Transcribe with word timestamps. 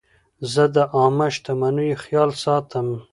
زه 0.53 0.63
د 0.75 0.77
عامه 0.95 1.27
شتمنیو 1.35 2.01
خیال 2.03 2.31
ساتم. 2.43 2.87